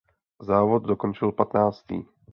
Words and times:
Závod 0.41 0.83
dokončil 0.83 1.31
patnáctý. 1.31 2.03